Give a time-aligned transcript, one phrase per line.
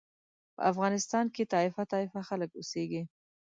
[0.55, 3.03] په افغانستان کې طایفه طایفه خلک اوسېږي.